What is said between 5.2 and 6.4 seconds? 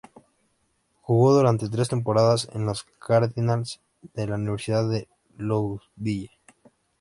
Louisville.